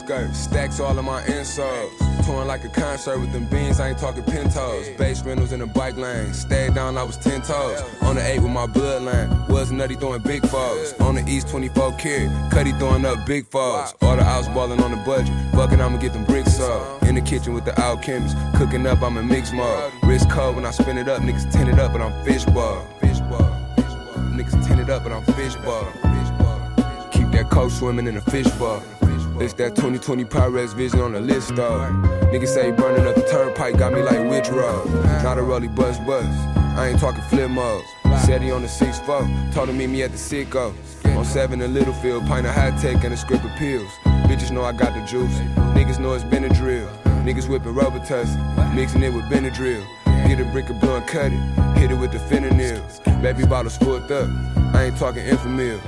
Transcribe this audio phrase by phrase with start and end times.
[0.00, 0.38] check on the outskirts.
[0.38, 2.24] Stacks all of my insoles.
[2.24, 4.88] Touring like a concert with them beans, I ain't talking pintos.
[4.96, 6.32] Base rentals in the bike lane.
[6.32, 7.82] Stayed down, I was 10 toes.
[8.02, 9.48] On the 8 with my bloodline.
[9.48, 10.94] Was nutty throwing big foes.
[11.00, 12.30] On the East 24 carry.
[12.50, 13.94] Cuddy throwing up big foes.
[14.00, 15.34] All the outs balling on the budget.
[15.52, 17.02] Fucking, I'ma get them bricks up.
[17.02, 18.38] In the kitchen with the alchemists.
[18.56, 19.92] Cooking up, I'm in mix mode.
[20.02, 21.20] Wrist cold when I spin it up.
[21.20, 22.86] Niggas tinted up, but I'm fish ball.
[23.00, 23.50] Fish ball.
[24.34, 25.86] Niggas tinted up, but I'm fish ball.
[27.12, 28.82] Keep that coat swimming in a fish ball.
[29.40, 31.80] It's that 2020 Pyrex vision on the list, though.
[32.32, 34.86] Niggas say burning up the turnpike got me like witch road.
[35.22, 36.24] Not a rolly buzz buzz.
[36.76, 37.86] I ain't talking flip modes.
[38.24, 40.72] Said he on the 6 4, told him meet me at the Sicko.
[41.16, 43.90] On 7 in Littlefield, pint of high tech and a script of pills.
[44.28, 45.36] Bitches know I got the juice.
[45.74, 46.88] Niggas know it's been a drill.
[47.24, 48.38] Niggas whipping rubber tussy,
[48.74, 49.84] mixing it with Benadryl.
[50.28, 52.80] Get a brick of blunt, cut it, hit it with the fentanyl.
[53.22, 54.28] Baby bottles full up,
[54.74, 55.80] I ain't talking Enfamil.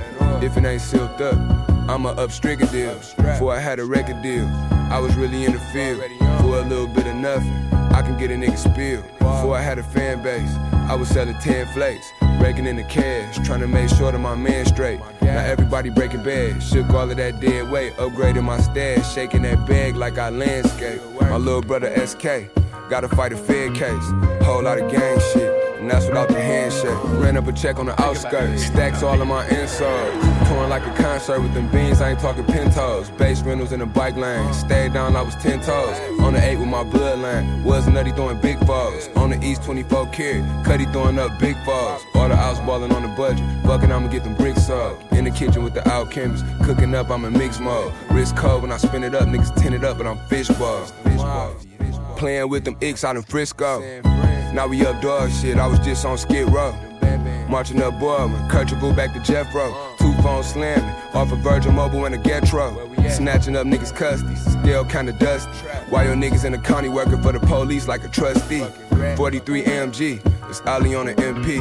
[0.43, 2.99] If it ain't sealed up, I'ma up deal.
[3.17, 4.45] Before I had a record deal,
[4.91, 6.01] I was really in the field.
[6.41, 7.53] For a little bit of nothing,
[7.93, 9.01] I can get a nigga spill.
[9.19, 10.53] Before I had a fan base,
[10.89, 12.05] I was selling 10 flakes.
[12.39, 14.99] breaking in the cash, trying to make sure that my man straight.
[15.21, 19.65] Now everybody breaking bad, shook all of that dead weight, upgraded my stash, shaking that
[19.65, 21.01] bag like I landscape.
[21.21, 22.49] My little brother SK,
[22.89, 24.11] gotta fight a Fed case,
[24.45, 25.56] whole lot of gang shit
[25.87, 26.97] and that's without the handshake.
[27.21, 30.47] Ran up a check on the outskirts, stacks all of my insoles.
[30.49, 33.09] Touring like a concert with them beans, I ain't talking pintos.
[33.11, 35.97] Base rentals in the bike lane, stayed down, I was 10 toes.
[36.19, 39.07] On the 8 with my bloodline, was nutty throwing big balls.
[39.15, 42.01] On the East 24 carry, Cuddy throwing up big balls.
[42.15, 45.13] All the outs balling on the budget, fucking I'ma get them bricks up.
[45.13, 47.93] In the kitchen with the alchemists, cooking up, I'm in mix mode.
[48.11, 50.91] Wrist cold when I spin it up, niggas tin it up, but I'm fish balls.
[52.17, 53.81] Playing with them icks out in Frisco.
[54.57, 56.73] Now we up dog shit, I was just on Skid Row.
[57.47, 59.71] Marching up Boardman, Kirchable back to Jeffro.
[59.99, 60.83] Two phones slamming,
[61.13, 62.75] off of Virgin Mobile and a Metro.
[63.07, 65.51] Snatching up niggas' custodies, still kinda dusty.
[65.91, 68.65] Why your niggas in the county working for the police like a trustee?
[69.15, 71.59] 43 AMG, it's Ali on the MP.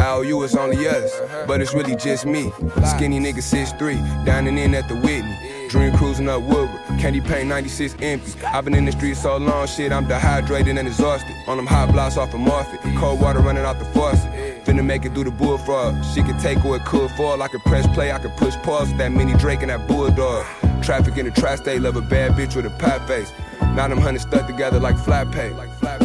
[0.00, 2.52] IOU is only us, but it's really just me.
[2.94, 5.36] Skinny nigga 6'3, dining in at the Whitney.
[5.68, 8.44] Dream cruising up Woodward, candy paint 96 empty.
[8.44, 11.34] I've been in the street so long, shit, I'm dehydrated and exhausted.
[11.48, 14.30] On them hot blocks off of Morphic, cold water running out the faucet.
[14.64, 16.04] Finna make it through the bullfrog.
[16.14, 17.42] She could take or it could fall.
[17.42, 20.46] I could press play, I could push pause with that mini Drake and that bulldog.
[20.82, 23.32] Traffic in the tri-state, love a bad bitch with a pie face.
[23.60, 25.50] Now them hunters stuck together like flat pay.
[25.50, 25.95] Like flat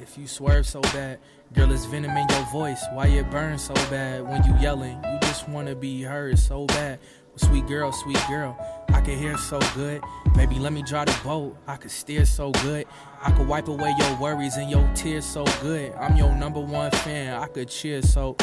[0.00, 1.18] if you swerve so bad?
[1.52, 2.84] Girl, it's venom in your voice.
[2.92, 5.02] Why it burns so bad when you yelling?
[5.04, 6.98] You just wanna be heard so bad.
[7.36, 8.56] Sweet girl, sweet girl,
[8.90, 10.00] I can hear so good.
[10.36, 11.56] Baby, let me drive the boat.
[11.66, 12.86] I could steer so good.
[13.20, 15.92] I could wipe away your worries and your tears so good.
[15.94, 17.34] I'm your number one fan.
[17.34, 18.36] I could cheer so.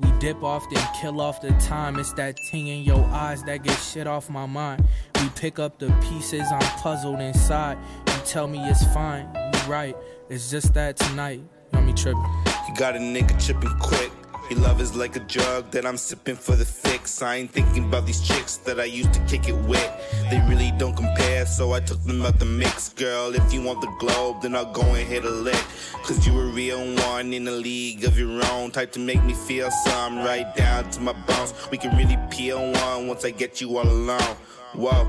[0.00, 1.98] We dip off, then kill off the time.
[1.98, 4.84] It's that thing in your eyes that get shit off my mind.
[5.20, 7.78] We pick up the pieces, I'm puzzled inside.
[8.08, 9.28] You tell me it's fine,
[9.66, 9.96] right.
[10.28, 11.40] It's just that tonight,
[11.72, 12.22] you me tripping.
[12.68, 14.10] You got a nigga tripping quick.
[14.50, 17.22] Your love is like a drug that I'm sipping for the fix.
[17.22, 19.90] I ain't thinking about these chicks that I used to kick it with.
[20.30, 22.90] They really don't compare, so I took them out the mix.
[22.90, 25.64] Girl, if you want the globe, then I'll go and hit a lick.
[26.02, 26.78] Cause you a real
[27.08, 28.70] one in a league of your own.
[28.70, 31.54] Type to make me feel some right down to my bones.
[31.70, 34.36] We can really peel one once I get you all alone.
[34.74, 35.04] Whoa,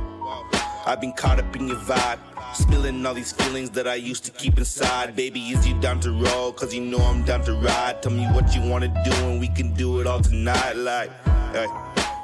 [0.87, 2.19] I've been caught up in your vibe.
[2.53, 5.15] Spilling all these feelings that I used to keep inside.
[5.15, 6.51] Baby, is you down to roll?
[6.53, 8.03] Cause you know I'm down to ride.
[8.03, 10.75] Tell me what you wanna do and we can do it all tonight.
[10.75, 11.09] Like,
[11.53, 11.65] hey,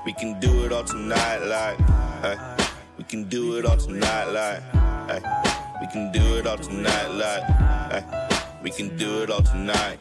[0.05, 1.39] we can do it all tonight.
[1.39, 1.77] Like,
[2.21, 2.37] hey,
[2.99, 4.25] we can do it all tonight.
[4.25, 4.61] Like,
[5.09, 5.21] hey,
[5.81, 7.07] we can do it all tonight.
[7.07, 7.43] Like,
[7.91, 8.27] hey,
[8.63, 9.99] we can do it all tonight.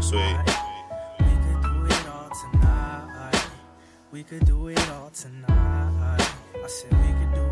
[0.00, 0.38] Sweet.
[4.10, 5.52] We could do it all tonight.
[6.62, 7.51] I said we could do it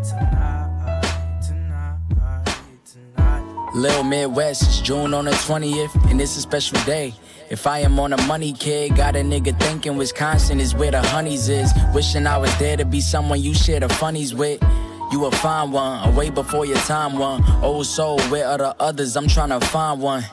[0.00, 1.00] all
[1.42, 2.00] tonight.
[2.20, 7.14] Uh, uh, Lil Midwest, it's June on the 20th, and it's a special day.
[7.50, 11.02] If I am on a money kid, got a nigga thinking Wisconsin is where the
[11.02, 11.72] honeys is.
[11.94, 14.62] Wishing I was there to be someone you share the funnies with.
[15.12, 17.42] You a fine one, away before your time one.
[17.46, 19.16] Oh, Old soul, where are the others?
[19.16, 20.24] I'm trying to find one.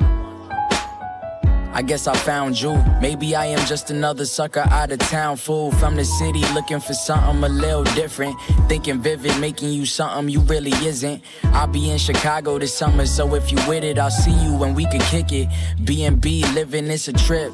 [1.78, 2.76] I guess I found you.
[3.00, 6.94] Maybe I am just another sucker out of town fool from the city looking for
[6.94, 8.36] something a little different.
[8.68, 11.24] Thinking vivid, making you something you really isn't.
[11.44, 14.74] I'll be in Chicago this summer, so if you with it, I'll see you when
[14.74, 15.50] we can kick it.
[15.84, 17.52] B&B living, it's a trip.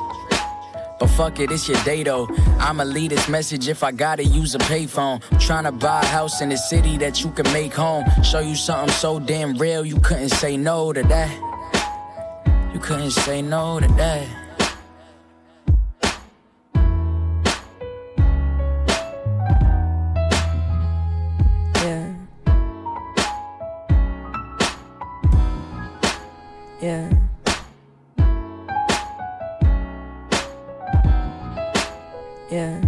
[1.02, 2.30] But fuck it, it's your day though.
[2.60, 5.20] I'ma leave this message if I gotta use a payphone.
[5.42, 8.06] Trying to buy a house in the city that you can make home.
[8.24, 11.53] Show you something so damn real, you couldn't say no to that.
[12.84, 14.28] Couldn't say no to that.
[21.78, 22.14] Yeah.
[26.82, 27.10] Yeah.
[32.52, 32.82] Yeah.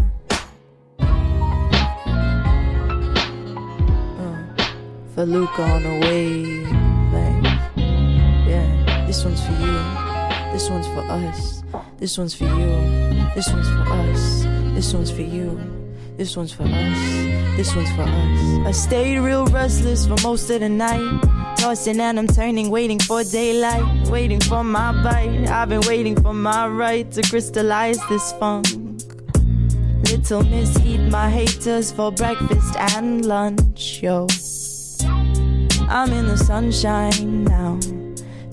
[4.19, 4.35] Uh,
[5.13, 6.24] for Luca on the wavelength.
[9.05, 10.05] This one's for you.
[10.51, 11.63] This one's for us.
[11.97, 13.29] This one's for you.
[13.35, 14.43] This one's for us.
[14.73, 15.59] This one's for you.
[16.17, 16.99] This one's for us.
[17.57, 18.67] This one's for us.
[18.67, 21.21] I stayed real restless for most of the night.
[21.57, 24.07] Tossing and I'm turning, waiting for daylight.
[24.07, 25.49] Waiting for my bite.
[25.49, 28.67] I've been waiting for my right to crystallize this funk.
[30.09, 34.27] Little miss, eat my haters for breakfast and lunch, yo.
[35.87, 37.79] I'm in the sunshine now.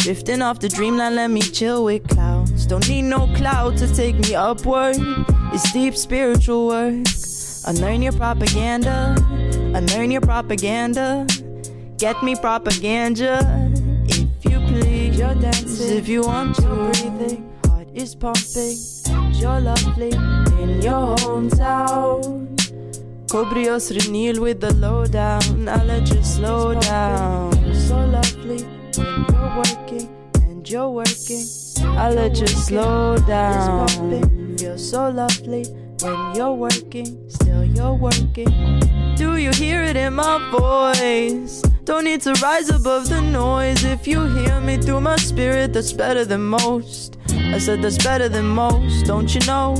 [0.02, 2.66] Drifting off the dreamland, let me chill with clouds.
[2.66, 4.96] Don't need no cloud to take me upward.
[5.52, 7.06] It's deep spiritual work.
[7.68, 9.14] Unlearn your propaganda.
[9.76, 11.24] Unlearn your propaganda.
[11.98, 13.38] Get me propaganda.
[14.08, 15.98] If you please, you're dancing.
[15.98, 17.48] If you want to, breathing.
[17.66, 18.76] Heart is pumping.
[19.34, 20.10] You're lovely
[20.60, 22.48] in your hometown.
[23.28, 25.68] Cobrios Renil with the lowdown.
[25.68, 27.52] I'll let you slow down.
[27.72, 31.44] So lovely when you're working and you're working.
[31.98, 33.88] I'll let you slow down.
[34.58, 35.64] Feel so lovely
[36.02, 38.80] when you're working, still you're working.
[39.16, 41.62] Do you hear it in my voice?
[41.84, 43.84] Don't need to rise above the noise.
[43.84, 47.18] If you hear me through my spirit, that's better than most.
[47.30, 49.74] I said that's better than most, don't you know?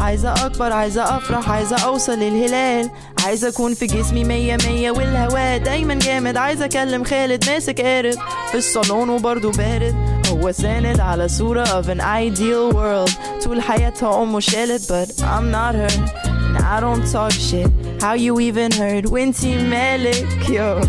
[0.00, 2.90] عايزة أكبر عايزة أفرح عايزة أوصل للهلال.
[3.24, 6.36] عايزة أكون في جسمي مية مية والهواء دايما جامد.
[6.36, 8.14] عايزة أكلم خالد ماسك قارب
[8.50, 9.94] في الصالون وبرضه بارد.
[10.30, 13.10] هو ساند على صورة of an ideal world.
[13.44, 15.88] طول حياتها أمه شالت but I'm not her
[16.56, 17.70] and I don't talk shit.
[18.02, 20.88] How you even heard وانتي مالك yo.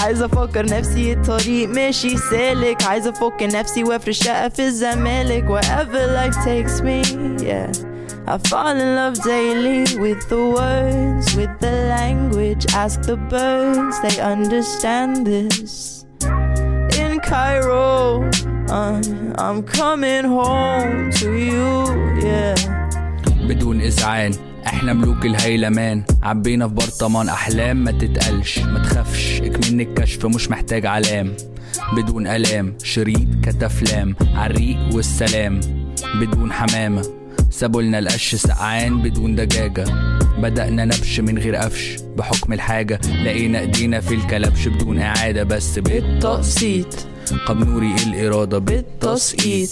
[0.00, 2.82] عايزة أفكر نفسي الطريق ماشي سالك.
[2.82, 5.44] عايزة أفك نفسي وأفرش شقة في الزمالك.
[5.44, 7.02] Wherever life takes me
[7.44, 7.90] yeah.
[8.26, 12.64] I fall in love daily with the words, with the language.
[12.74, 16.04] Ask the birds, they understand this.
[17.02, 18.28] In Cairo,
[18.68, 19.02] uh,
[19.38, 21.68] I'm coming home to you,
[22.22, 22.54] yeah.
[23.48, 24.34] بدون إزعاج
[24.66, 30.86] إحنا ملوك الهيلمان عبينا في برطمان أحلام ما تتقلش ما تخافش اكمن الكشف مش محتاج
[30.86, 31.32] علام
[31.96, 35.60] بدون ألام شريط كتفلام عالريق والسلام
[36.20, 37.19] بدون حمامة
[37.50, 39.84] سابولنا القش سقعان بدون دجاجة.
[40.38, 43.00] بدأنا نبش من غير قفش بحكم الحاجة.
[43.24, 47.06] لقينا إيدينا في الكلبش بدون إعادة بس بالتقسيط.
[47.46, 49.70] قبنوري الإرادة؟ بالتسقيط.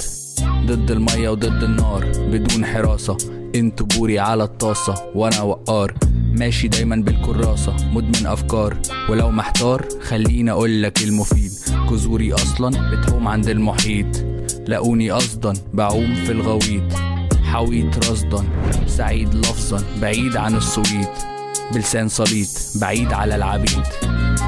[0.66, 3.16] ضد المية وضد النار بدون حراسة.
[3.54, 5.94] أنتوا بوري على الطاسة وأنا وقار.
[6.32, 8.76] ماشي دايما بالكراسة مدمن أفكار.
[9.08, 11.52] ولو محتار خليني اقولك المفيد.
[11.90, 14.25] جذوري أصلا بتعوم عند المحيط.
[14.66, 17.08] لاقوني قصدا بعوم في الغويط.
[17.49, 18.45] حويط رصدا
[18.87, 21.19] سعيد لفظا بعيد عن الصويت
[21.73, 22.49] بلسان صليط
[22.81, 23.83] بعيد على العبيد.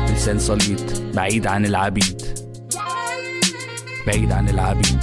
[0.09, 2.23] بلسان صليط بعيد عن العبيد.
[4.07, 5.01] بعيد عن العبيد.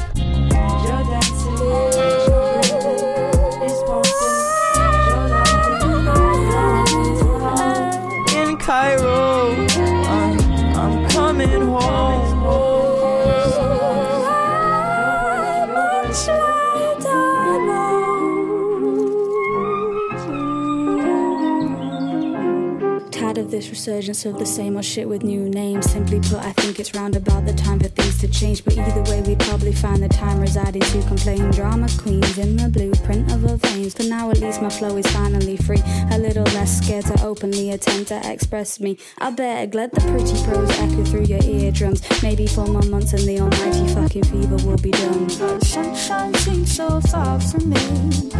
[23.87, 25.89] Resurgence of the same old shit with new names.
[25.89, 28.65] Simply put, I think it's round about the time for things to change.
[28.65, 31.51] But either way, we probably find the time residing to complain.
[31.51, 33.93] Drama queens in the blueprint of our veins.
[33.93, 35.81] For now, at least my flow is finally free.
[36.11, 38.97] A little less scared to openly attempt to express me.
[39.19, 42.01] I beg, let the pretty prose echo through your eardrums.
[42.21, 45.29] Maybe four more months and the almighty fucking fever will be done.
[45.61, 48.31] Sunshine seems so far from me.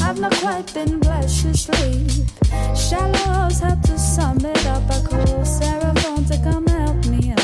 [0.00, 2.28] I've not quite been blessed to sleep.
[2.76, 4.91] Shallows have to sum it up.
[4.92, 7.41] I call Sarah to come help me out.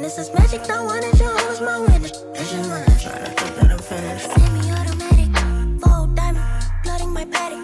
[0.00, 0.18] That's fitness.
[0.18, 2.22] It's magic, don't want it, your hoes my witness.
[2.52, 4.30] Your mind, try to think that I'm finished.
[4.30, 7.61] Semi automatic, full diamond, flooding my paddock.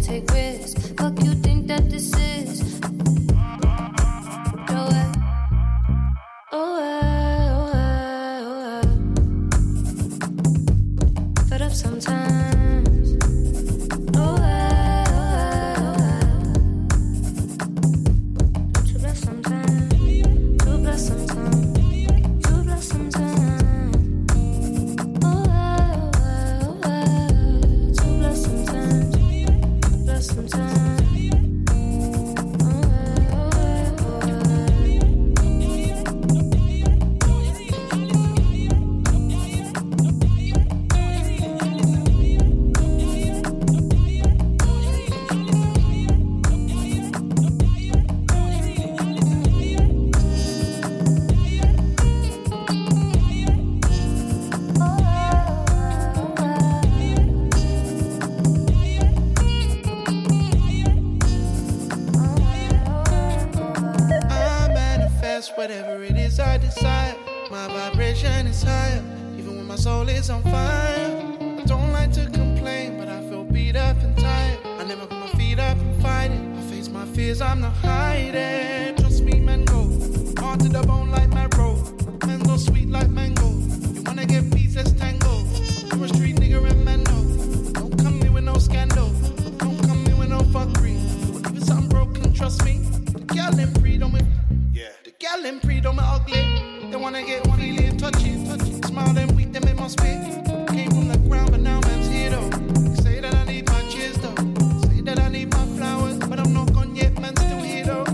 [0.00, 0.41] take away.
[95.22, 96.90] Gal them pre don't me ugly.
[96.90, 98.82] They wanna get feeling touchy, touchy.
[98.82, 100.20] Smile them weak, them in my spit.
[100.70, 102.50] Came from the ground, but now man's here though.
[103.04, 104.34] Say that I need my cheers though.
[104.88, 108.04] Say that I need my flowers, but I'm not gone yet, man's still here though.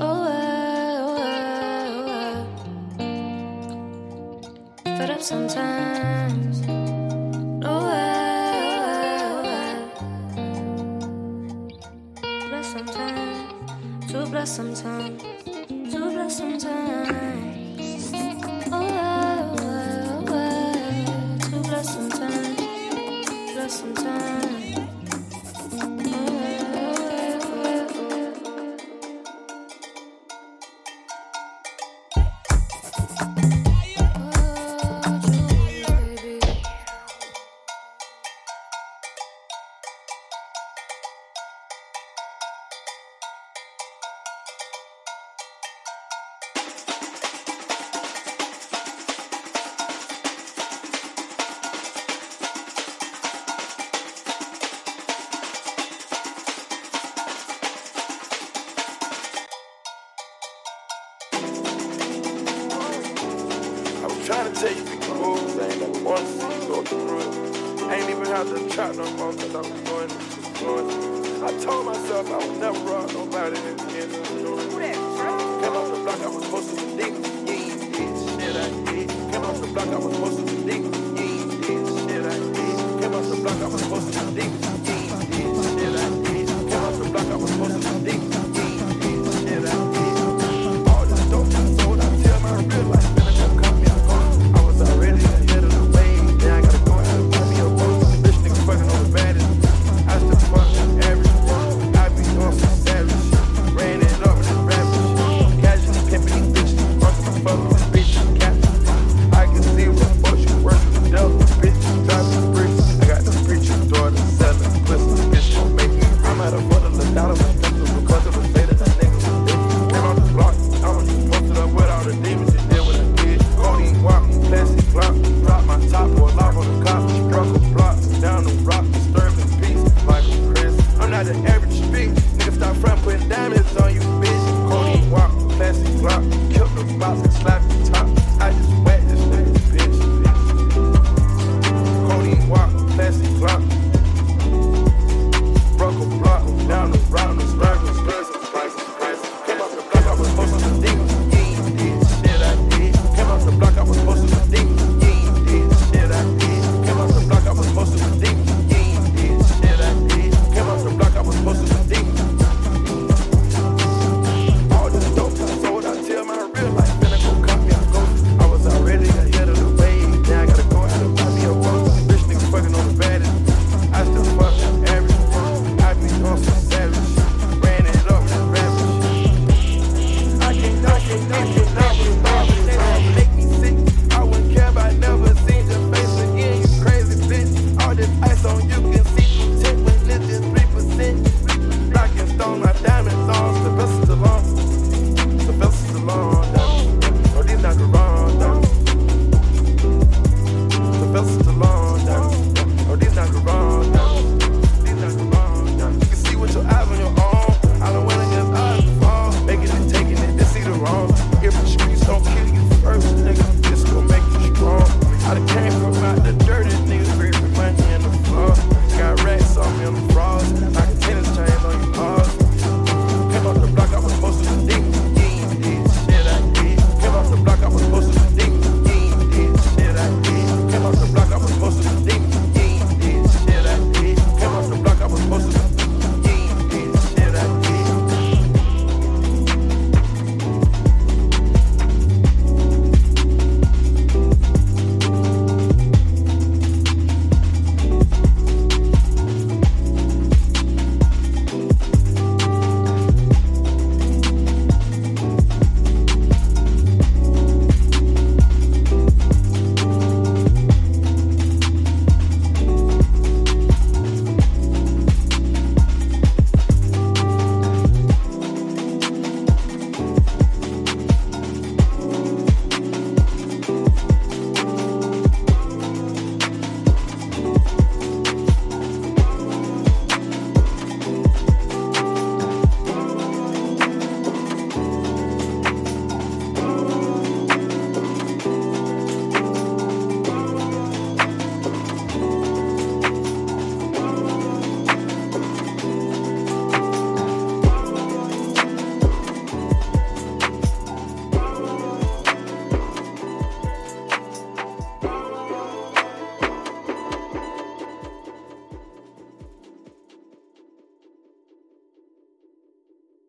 [0.00, 2.46] Oh, uh, oh, uh,
[2.98, 3.04] oh.
[4.86, 4.96] Uh.
[4.96, 5.87] Fed up sometimes.
[68.88, 69.87] got no more want to stop.